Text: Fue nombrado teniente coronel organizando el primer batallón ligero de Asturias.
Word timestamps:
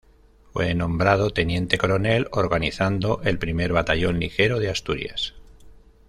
Fue 0.51 0.73
nombrado 0.73 1.29
teniente 1.29 1.77
coronel 1.77 2.27
organizando 2.31 3.21
el 3.23 3.37
primer 3.37 3.71
batallón 3.71 4.17
ligero 4.19 4.57
de 4.59 4.71
Asturias. 4.71 5.35